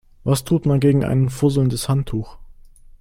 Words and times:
Was 0.23 0.43
tut 0.43 0.65
man 0.65 0.79
gegen 0.79 1.03
ein 1.05 1.29
fusselndes 1.29 1.87
Handtuch? 1.87 2.39